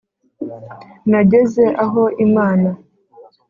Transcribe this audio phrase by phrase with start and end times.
[1.09, 2.69] Nageze aho Imana